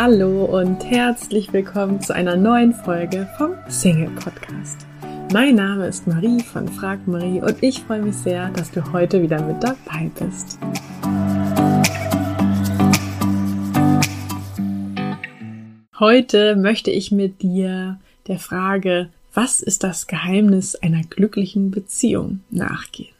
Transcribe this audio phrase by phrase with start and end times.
[0.00, 4.86] Hallo und herzlich willkommen zu einer neuen Folge vom Single Podcast.
[5.32, 9.20] Mein Name ist Marie von Frag Marie und ich freue mich sehr, dass du heute
[9.20, 10.56] wieder mit dabei bist.
[15.98, 23.17] Heute möchte ich mit dir der Frage, was ist das Geheimnis einer glücklichen Beziehung nachgehen.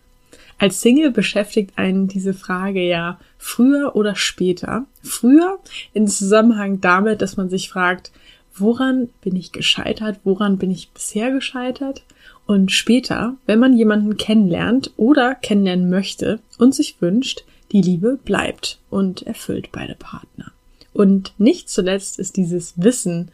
[0.58, 4.86] Als Single beschäftigt einen diese Frage ja früher oder später.
[5.02, 5.58] Früher
[5.94, 8.10] in Zusammenhang damit, dass man sich fragt,
[8.54, 12.02] woran bin ich gescheitert, woran bin ich bisher gescheitert?
[12.46, 18.78] Und später, wenn man jemanden kennenlernt oder kennenlernen möchte und sich wünscht, die Liebe bleibt
[18.90, 20.52] und erfüllt beide Partner.
[20.92, 23.30] Und nicht zuletzt ist dieses Wissen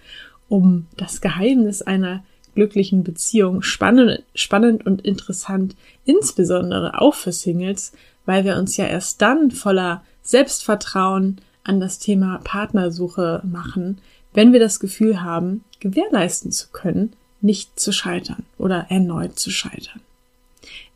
[0.48, 7.92] um das Geheimnis einer glücklichen Beziehung spannend, spannend und interessant, insbesondere auch für Singles,
[8.26, 13.98] weil wir uns ja erst dann voller Selbstvertrauen an das Thema Partnersuche machen,
[14.32, 20.00] wenn wir das Gefühl haben, gewährleisten zu können, nicht zu scheitern oder erneut zu scheitern.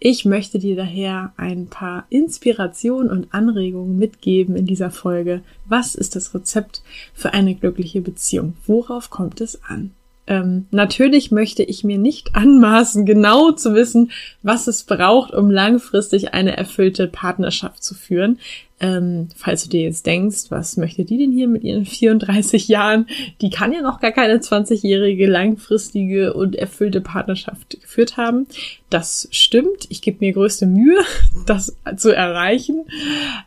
[0.01, 5.43] Ich möchte dir daher ein paar Inspirationen und Anregungen mitgeben in dieser Folge.
[5.67, 6.83] Was ist das Rezept
[7.15, 8.55] für eine glückliche Beziehung?
[8.67, 9.93] Worauf kommt es an?
[10.29, 14.13] Ähm, natürlich möchte ich mir nicht anmaßen, genau zu wissen,
[14.43, 18.39] was es braucht, um langfristig eine erfüllte Partnerschaft zu führen.
[18.81, 23.07] Ähm, falls du dir jetzt denkst, was möchte die denn hier mit ihren 34 Jahren?
[23.41, 28.47] Die kann ja noch gar keine 20-jährige langfristige und erfüllte Partnerschaft geführt haben.
[28.91, 29.87] Das stimmt.
[29.89, 31.01] Ich gebe mir größte Mühe,
[31.47, 32.85] das zu erreichen.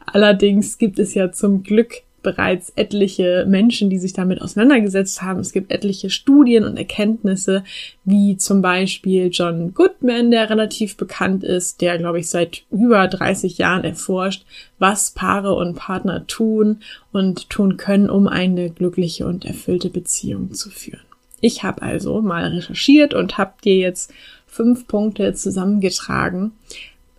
[0.07, 5.39] Allerdings gibt es ja zum Glück bereits etliche Menschen, die sich damit auseinandergesetzt haben.
[5.39, 7.63] Es gibt etliche Studien und Erkenntnisse,
[8.03, 13.57] wie zum Beispiel John Goodman, der relativ bekannt ist, der, glaube ich, seit über 30
[13.57, 14.45] Jahren erforscht,
[14.79, 20.69] was Paare und Partner tun und tun können, um eine glückliche und erfüllte Beziehung zu
[20.69, 21.01] führen.
[21.41, 24.13] Ich habe also mal recherchiert und habe dir jetzt
[24.45, 26.51] fünf Punkte zusammengetragen,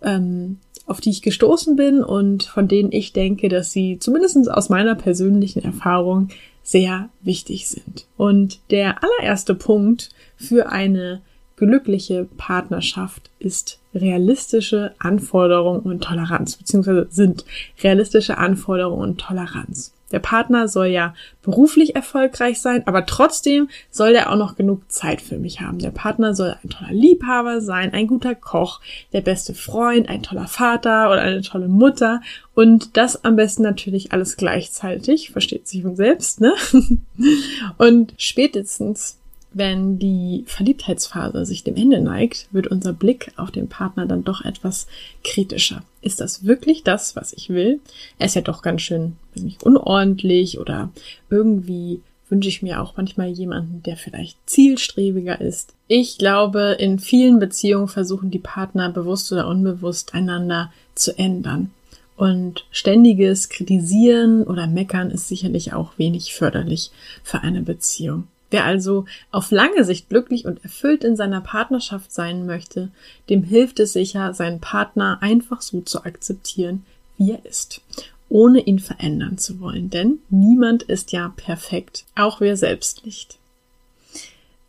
[0.01, 4.69] ähm, auf die ich gestoßen bin und von denen ich denke, dass sie zumindest aus
[4.69, 6.29] meiner persönlichen Erfahrung
[6.61, 8.05] sehr wichtig sind.
[8.17, 11.21] Und der allererste Punkt für eine
[11.55, 17.45] glückliche Partnerschaft ist realistische Anforderung und Toleranz, beziehungsweise sind
[17.83, 19.93] realistische Anforderungen und Toleranz.
[20.13, 25.21] Der Partner soll ja beruflich erfolgreich sein, aber trotzdem soll er auch noch genug Zeit
[25.21, 25.79] für mich haben.
[25.79, 28.79] Der Partner soll ein toller Liebhaber sein, ein guter Koch,
[29.11, 32.21] der beste Freund, ein toller Vater oder eine tolle Mutter
[32.55, 36.53] und das am besten natürlich alles gleichzeitig, versteht sich von selbst, ne?
[37.77, 39.17] Und spätestens
[39.53, 44.43] wenn die Verliebtheitsphase sich dem Ende neigt, wird unser Blick auf den Partner dann doch
[44.43, 44.87] etwas
[45.23, 45.83] kritischer.
[46.01, 47.79] Ist das wirklich das, was ich will?
[48.19, 50.91] Er ist ja doch ganz schön nicht, unordentlich oder
[51.29, 55.75] irgendwie wünsche ich mir auch manchmal jemanden, der vielleicht zielstrebiger ist.
[55.87, 61.69] Ich glaube, in vielen Beziehungen versuchen die Partner bewusst oder unbewusst einander zu ändern.
[62.15, 66.91] Und ständiges Kritisieren oder Meckern ist sicherlich auch wenig förderlich
[67.23, 68.27] für eine Beziehung.
[68.53, 72.91] Wer also auf lange Sicht glücklich und erfüllt in seiner Partnerschaft sein möchte,
[73.27, 76.85] dem hilft es sicher, seinen Partner einfach so zu akzeptieren,
[77.17, 77.81] wie er ist,
[78.29, 79.89] ohne ihn verändern zu wollen.
[79.89, 83.39] Denn niemand ist ja perfekt, auch wir selbst nicht.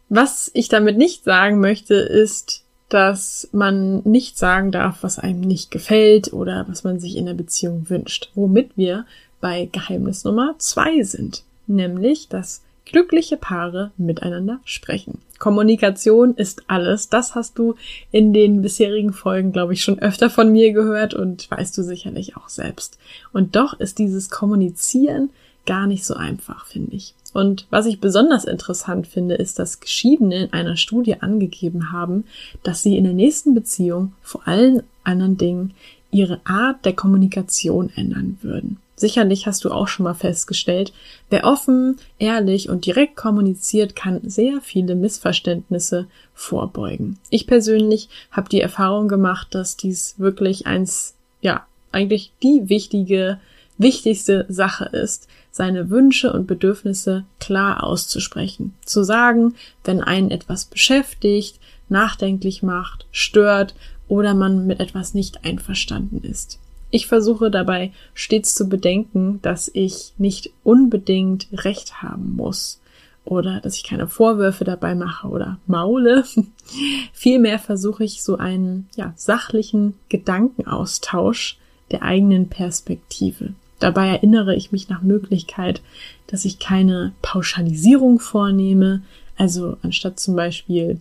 [0.09, 5.71] Was ich damit nicht sagen möchte, ist, dass man nicht sagen darf, was einem nicht
[5.71, 8.31] gefällt oder was man sich in der Beziehung wünscht.
[8.34, 9.05] Womit wir
[9.43, 11.43] bei Geheimnis Nummer zwei sind.
[11.67, 15.19] Nämlich, dass glückliche Paare miteinander sprechen.
[15.39, 17.09] Kommunikation ist alles.
[17.09, 17.75] Das hast du
[18.11, 22.37] in den bisherigen Folgen, glaube ich, schon öfter von mir gehört und weißt du sicherlich
[22.37, 22.99] auch selbst.
[23.33, 25.31] Und doch ist dieses Kommunizieren
[25.67, 27.15] gar nicht so einfach, finde ich.
[27.33, 32.25] Und was ich besonders interessant finde, ist, dass Geschiedene in einer Studie angegeben haben,
[32.62, 35.75] dass sie in der nächsten Beziehung vor allen anderen Dingen
[36.15, 38.79] ihre Art der Kommunikation ändern würden.
[38.97, 40.93] Sicherlich hast du auch schon mal festgestellt,
[41.29, 47.19] wer offen, ehrlich und direkt kommuniziert, kann sehr viele Missverständnisse vorbeugen.
[47.29, 53.41] Ich persönlich habe die Erfahrung gemacht, dass dies wirklich eins, ja, eigentlich die wichtige,
[53.79, 58.75] wichtigste Sache ist, seine Wünsche und Bedürfnisse klar auszusprechen.
[58.85, 63.75] Zu sagen, wenn einen etwas beschäftigt, nachdenklich macht, stört
[64.09, 66.59] oder man mit etwas nicht einverstanden ist.
[66.91, 72.81] Ich versuche dabei stets zu bedenken, dass ich nicht unbedingt Recht haben muss
[73.25, 76.25] oder dass ich keine Vorwürfe dabei mache oder maule.
[77.12, 81.59] Vielmehr versuche ich so einen ja, sachlichen Gedankenaustausch
[81.91, 83.55] der eigenen Perspektive.
[83.81, 85.83] dabei erinnere ich mich nach Möglichkeit,
[86.29, 89.03] dass ich keine Pauschalisierung vornehme.
[89.37, 91.00] Also anstatt zum Beispiel,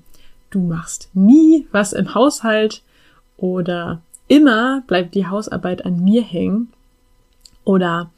[0.49, 2.81] du machst nie was im Haushalt
[3.37, 6.69] oder immer bleibt die Hausarbeit an mir hängen.
[7.65, 8.11] Oder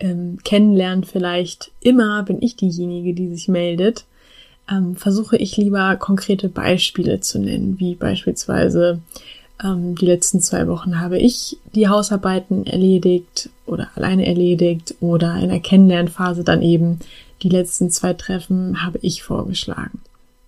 [0.00, 1.70] ähm, kennenlernen vielleicht.
[1.80, 4.04] Immer bin ich diejenige, die sich meldet,
[4.70, 9.00] ähm, versuche ich lieber konkrete Beispiele zu nennen, wie beispielsweise
[9.62, 15.48] ähm, die letzten zwei Wochen habe ich die Hausarbeiten erledigt oder alleine erledigt oder in
[15.48, 17.00] der Kennenlernphase dann eben
[17.42, 20.00] die letzten zwei Treffen habe ich vorgeschlagen.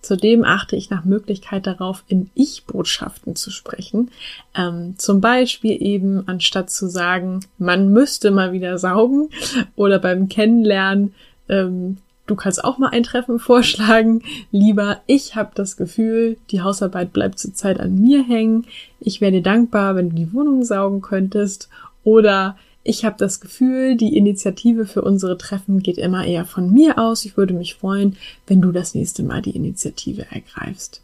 [0.09, 4.09] Zudem achte ich nach Möglichkeit darauf, in Ich-Botschaften zu sprechen.
[4.55, 9.29] Ähm, zum Beispiel eben, anstatt zu sagen, man müsste mal wieder saugen
[9.75, 11.13] oder beim Kennenlernen,
[11.47, 14.23] ähm, du kannst auch mal ein Treffen vorschlagen.
[14.51, 18.65] Lieber, ich habe das Gefühl, die Hausarbeit bleibt zurzeit an mir hängen.
[18.99, 21.69] Ich wäre dir dankbar, wenn du die Wohnung saugen könntest.
[22.03, 26.97] Oder ich habe das Gefühl, die Initiative für unsere Treffen geht immer eher von mir
[26.97, 27.25] aus.
[27.25, 28.17] Ich würde mich freuen,
[28.47, 31.01] wenn du das nächste Mal die Initiative ergreifst.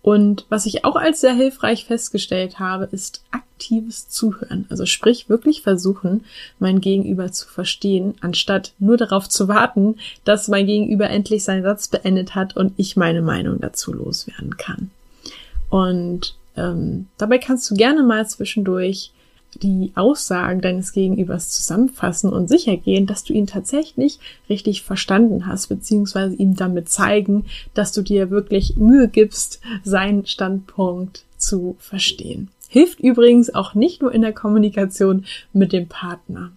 [0.00, 4.64] Und was ich auch als sehr hilfreich festgestellt habe, ist aktives Zuhören.
[4.70, 6.24] Also sprich wirklich versuchen,
[6.60, 11.88] mein Gegenüber zu verstehen, anstatt nur darauf zu warten, dass mein Gegenüber endlich seinen Satz
[11.88, 14.90] beendet hat und ich meine Meinung dazu loswerden kann.
[15.68, 19.10] Und ähm, dabei kannst du gerne mal zwischendurch
[19.54, 24.18] die Aussagen deines Gegenübers zusammenfassen und sicher gehen, dass du ihn tatsächlich
[24.48, 31.24] richtig verstanden hast, beziehungsweise ihm damit zeigen, dass du dir wirklich Mühe gibst, seinen Standpunkt
[31.36, 32.48] zu verstehen.
[32.68, 36.52] Hilft übrigens auch nicht nur in der Kommunikation mit dem Partner.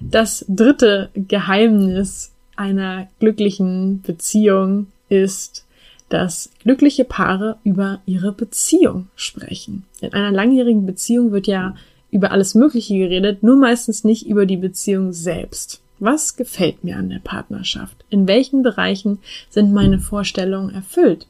[0.00, 5.65] Das dritte Geheimnis einer glücklichen Beziehung ist,
[6.08, 9.84] dass glückliche Paare über ihre Beziehung sprechen.
[10.00, 11.74] In einer langjährigen Beziehung wird ja
[12.10, 15.80] über alles Mögliche geredet, nur meistens nicht über die Beziehung selbst.
[15.98, 17.96] Was gefällt mir an der Partnerschaft?
[18.10, 19.18] In welchen Bereichen
[19.50, 21.26] sind meine Vorstellungen erfüllt?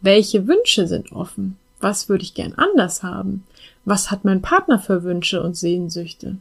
[0.00, 1.56] Welche Wünsche sind offen?
[1.80, 3.44] Was würde ich gern anders haben?
[3.84, 6.36] Was hat mein Partner für Wünsche und Sehnsüchte?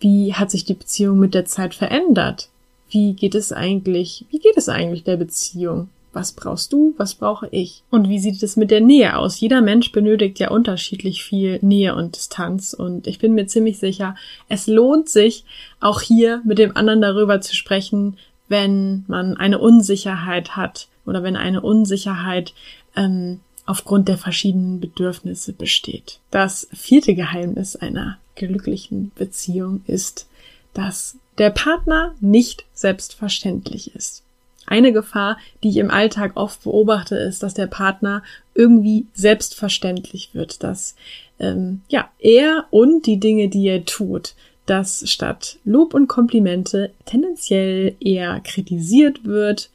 [0.00, 2.48] Wie hat sich die Beziehung mit der Zeit verändert?
[2.90, 5.88] Wie geht es eigentlich, wie geht es eigentlich der Beziehung?
[6.16, 6.94] Was brauchst du?
[6.96, 7.82] Was brauche ich?
[7.90, 9.38] Und wie sieht es mit der Nähe aus?
[9.38, 12.72] Jeder Mensch benötigt ja unterschiedlich viel Nähe und Distanz.
[12.72, 14.16] Und ich bin mir ziemlich sicher,
[14.48, 15.44] es lohnt sich,
[15.78, 18.16] auch hier mit dem anderen darüber zu sprechen,
[18.48, 22.54] wenn man eine Unsicherheit hat oder wenn eine Unsicherheit
[22.96, 26.20] ähm, aufgrund der verschiedenen Bedürfnisse besteht.
[26.30, 30.28] Das vierte Geheimnis einer glücklichen Beziehung ist,
[30.72, 34.22] dass der Partner nicht selbstverständlich ist.
[34.66, 38.22] Eine Gefahr, die ich im Alltag oft beobachte, ist, dass der Partner
[38.54, 40.96] irgendwie selbstverständlich wird, dass
[41.38, 44.34] ähm, ja er und die Dinge, die er tut,
[44.66, 49.70] dass statt Lob und Komplimente tendenziell eher kritisiert wird.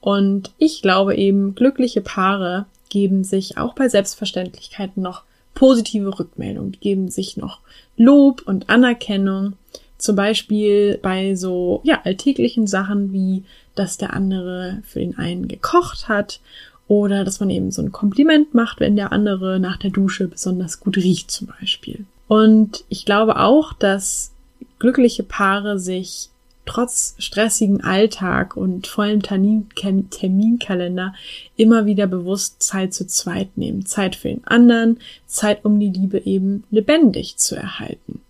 [0.00, 5.24] Und ich glaube eben, glückliche Paare geben sich auch bei Selbstverständlichkeiten noch
[5.54, 7.60] positive Rückmeldungen, geben sich noch
[7.96, 9.54] Lob und Anerkennung.
[9.98, 13.44] Zum Beispiel bei so ja alltäglichen Sachen wie
[13.78, 16.40] dass der andere für den einen gekocht hat
[16.88, 20.80] oder dass man eben so ein Kompliment macht, wenn der andere nach der Dusche besonders
[20.80, 22.04] gut riecht zum Beispiel.
[22.28, 24.32] Und ich glaube auch, dass
[24.78, 26.30] glückliche Paare sich
[26.64, 29.68] trotz stressigem Alltag und vollem Termin
[30.10, 31.14] Terminkalender
[31.56, 33.86] immer wieder bewusst Zeit zu zweit nehmen.
[33.86, 38.20] Zeit für den anderen, Zeit, um die Liebe eben lebendig zu erhalten.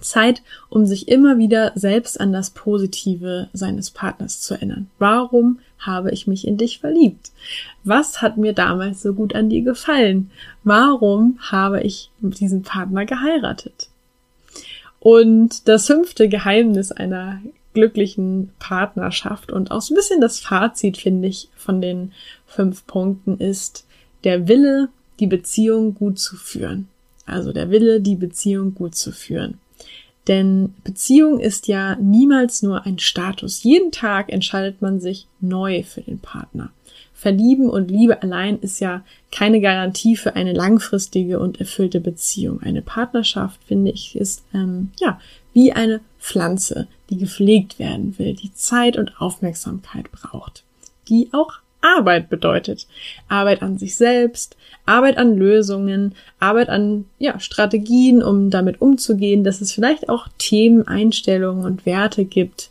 [0.00, 4.88] Zeit, um sich immer wieder selbst an das Positive seines Partners zu erinnern.
[4.98, 7.30] Warum habe ich mich in dich verliebt?
[7.84, 10.30] Was hat mir damals so gut an dir gefallen?
[10.64, 13.88] Warum habe ich diesen Partner geheiratet?
[15.00, 17.40] Und das fünfte Geheimnis einer
[17.74, 22.12] glücklichen Partnerschaft und auch so ein bisschen das Fazit, finde ich, von den
[22.46, 23.86] fünf Punkten ist
[24.24, 24.88] der Wille,
[25.20, 26.88] die Beziehung gut zu führen.
[27.26, 29.58] Also der Wille, die Beziehung gut zu führen.
[30.28, 33.62] Denn Beziehung ist ja niemals nur ein Status.
[33.62, 36.70] Jeden Tag entscheidet man sich neu für den Partner.
[37.14, 39.02] Verlieben und Liebe allein ist ja
[39.32, 42.60] keine Garantie für eine langfristige und erfüllte Beziehung.
[42.60, 45.18] Eine Partnerschaft, finde ich, ist ähm, ja
[45.54, 50.64] wie eine Pflanze, die gepflegt werden will, die Zeit und Aufmerksamkeit braucht,
[51.08, 51.54] die auch
[51.96, 52.86] Arbeit bedeutet.
[53.28, 59.60] Arbeit an sich selbst, Arbeit an Lösungen, Arbeit an ja, Strategien, um damit umzugehen, dass
[59.60, 62.70] es vielleicht auch Themen, Einstellungen und Werte gibt,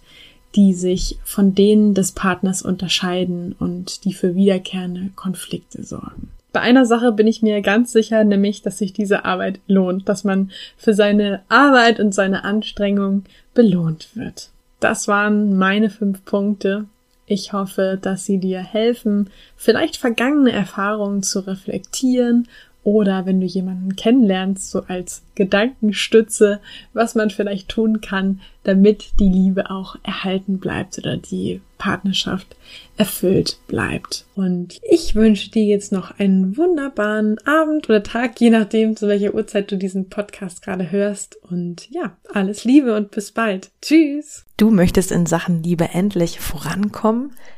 [0.56, 6.30] die sich von denen des Partners unterscheiden und die für wiederkehrende Konflikte sorgen.
[6.54, 10.24] Bei einer Sache bin ich mir ganz sicher, nämlich, dass sich diese Arbeit lohnt, dass
[10.24, 14.52] man für seine Arbeit und seine Anstrengung belohnt wird.
[14.80, 16.86] Das waren meine fünf Punkte.
[17.28, 22.48] Ich hoffe, dass sie dir helfen, vielleicht vergangene Erfahrungen zu reflektieren
[22.86, 26.62] oder wenn du jemanden kennenlernst, so als Gedankenstütze,
[26.94, 32.56] was man vielleicht tun kann, damit die Liebe auch erhalten bleibt oder die Partnerschaft
[32.96, 34.26] erfüllt bleibt.
[34.36, 39.34] Und ich wünsche dir jetzt noch einen wunderbaren Abend oder Tag, je nachdem, zu welcher
[39.34, 41.38] Uhrzeit du diesen Podcast gerade hörst.
[41.42, 43.72] Und ja, alles Liebe und bis bald.
[43.82, 44.46] Tschüss.
[44.58, 47.32] Du möchtest in Sachen Liebe endlich vorankommen?